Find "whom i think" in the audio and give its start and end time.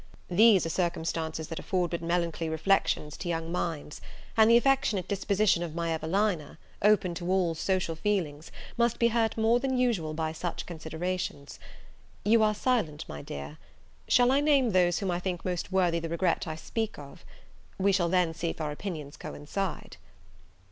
14.97-15.45